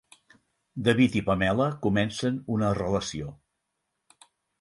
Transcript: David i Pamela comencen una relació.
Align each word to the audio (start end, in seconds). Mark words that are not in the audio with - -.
David 0.85 1.17
i 1.19 1.21
Pamela 1.27 1.67
comencen 1.83 2.39
una 2.55 2.71
relació. 2.79 3.29